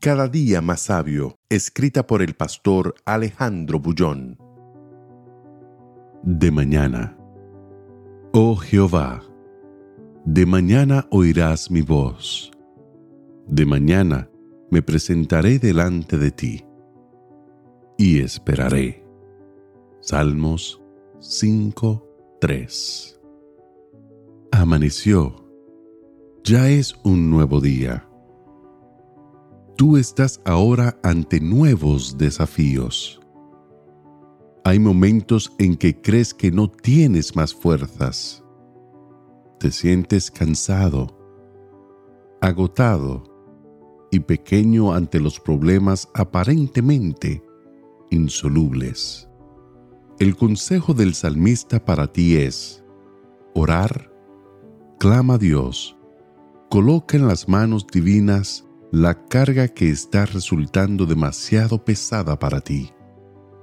[0.00, 4.38] Cada día más sabio, escrita por el pastor Alejandro Bullón.
[6.22, 7.18] De mañana.
[8.32, 9.22] Oh Jehová,
[10.24, 12.50] de mañana oirás mi voz.
[13.46, 14.30] De mañana
[14.70, 16.64] me presentaré delante de ti
[17.98, 19.04] y esperaré.
[20.00, 20.80] Salmos
[21.18, 23.20] 5:3
[24.50, 25.36] Amaneció.
[26.42, 28.06] Ya es un nuevo día
[29.80, 33.18] tú estás ahora ante nuevos desafíos.
[34.62, 38.44] Hay momentos en que crees que no tienes más fuerzas.
[39.58, 41.06] Te sientes cansado,
[42.42, 43.24] agotado
[44.10, 47.42] y pequeño ante los problemas aparentemente
[48.10, 49.30] insolubles.
[50.18, 52.84] El consejo del salmista para ti es
[53.54, 54.12] orar,
[54.98, 55.96] clama a Dios,
[56.68, 62.90] coloca en las manos divinas la carga que está resultando demasiado pesada para ti.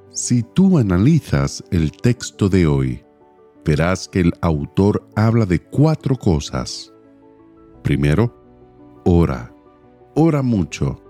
[0.10, 3.04] Si tú analizas el texto de hoy,
[3.66, 6.94] verás que el autor habla de cuatro cosas.
[7.84, 8.34] Primero,
[9.04, 9.54] ora,
[10.16, 11.04] ora mucho,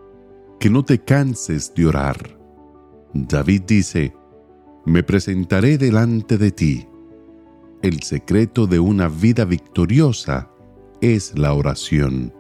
[0.60, 2.40] que no te canses de orar.
[3.14, 4.14] David dice,
[4.86, 6.88] me presentaré delante de ti.
[7.84, 10.50] El secreto de una vida victoriosa
[11.02, 12.34] es la oración.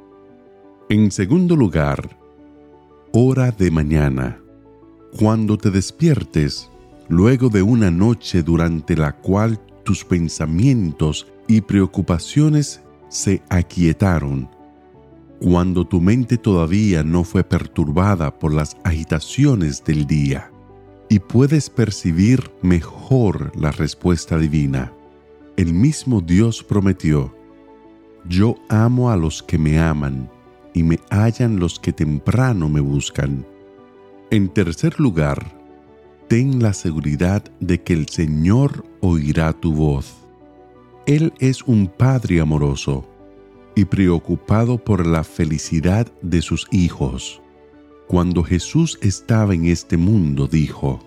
[0.89, 2.17] En segundo lugar,
[3.11, 4.39] hora de mañana.
[5.19, 6.69] Cuando te despiertes,
[7.09, 14.49] luego de una noche durante la cual tus pensamientos y preocupaciones se aquietaron,
[15.41, 20.49] cuando tu mente todavía no fue perturbada por las agitaciones del día,
[21.09, 24.93] y puedes percibir mejor la respuesta divina.
[25.57, 27.35] El mismo Dios prometió,
[28.23, 30.29] yo amo a los que me aman
[30.77, 33.47] y me hallan los que temprano me buscan.
[34.29, 35.57] En tercer lugar,
[36.27, 40.15] ten la seguridad de que el Señor oirá tu voz.
[41.07, 43.09] Él es un Padre amoroso
[43.73, 47.41] y preocupado por la felicidad de sus hijos.
[48.07, 50.99] Cuando Jesús estaba en este mundo, dijo,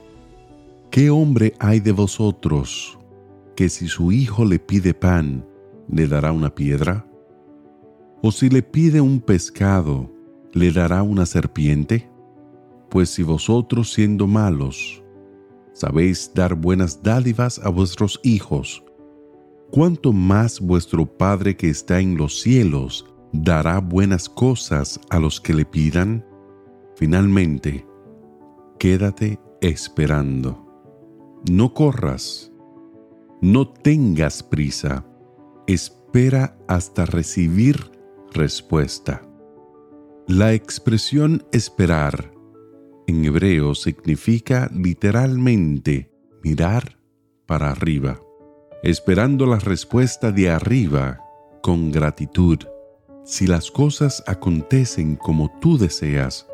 [0.91, 2.99] ¿Qué hombre hay de vosotros
[3.55, 5.47] que si su hijo le pide pan,
[5.89, 7.07] le dará una piedra?
[8.23, 10.13] ¿O si le pide un pescado,
[10.53, 12.11] le dará una serpiente?
[12.91, 15.03] Pues si vosotros siendo malos,
[15.73, 18.85] sabéis dar buenas dádivas a vuestros hijos,
[19.71, 25.55] ¿cuánto más vuestro Padre que está en los cielos dará buenas cosas a los que
[25.55, 26.23] le pidan?
[26.97, 27.87] Finalmente,
[28.79, 30.67] quédate esperando.
[31.51, 32.53] No corras,
[33.41, 35.07] no tengas prisa,
[35.67, 38.00] espera hasta recibir
[38.33, 39.23] respuesta.
[40.27, 42.33] La expresión esperar
[43.07, 46.99] en hebreo significa literalmente mirar
[47.47, 48.21] para arriba,
[48.83, 51.19] esperando la respuesta de arriba
[51.63, 52.59] con gratitud.
[53.25, 56.47] Si las cosas acontecen como tú deseas,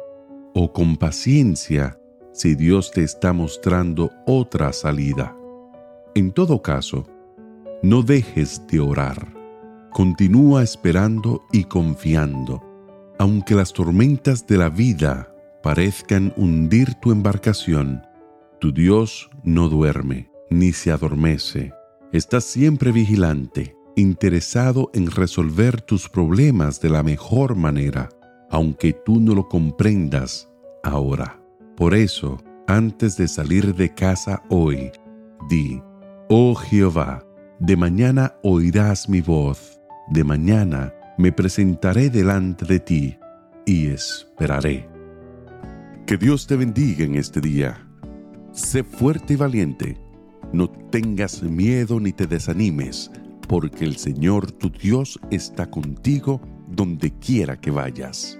[0.55, 2.01] o con paciencia
[2.33, 5.37] si Dios te está mostrando otra salida.
[6.15, 7.07] En todo caso,
[7.83, 9.36] no dejes de orar
[9.97, 12.63] Continúa esperando y confiando.
[13.19, 18.03] Aunque las tormentas de la vida parezcan hundir tu embarcación,
[18.61, 21.73] tu Dios no duerme ni se adormece.
[22.13, 28.11] Está siempre vigilante, interesado en resolver tus problemas de la mejor manera,
[28.51, 30.47] aunque tú no lo comprendas
[30.85, 31.41] ahora.
[31.75, 32.37] Por eso,
[32.67, 34.91] antes de salir de casa hoy,
[35.49, 35.81] di,
[36.29, 37.25] Oh Jehová,
[37.61, 39.77] de mañana oirás mi voz
[40.09, 43.19] de mañana me presentaré delante de ti
[43.65, 44.89] y esperaré.
[46.07, 47.85] Que Dios te bendiga en este día.
[48.53, 50.01] Sé fuerte y valiente.
[50.53, 53.11] No tengas miedo ni te desanimes,
[53.49, 58.39] porque el Señor tu Dios está contigo donde quiera que vayas.